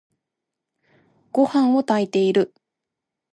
[1.31, 2.55] ごはんを炊いている。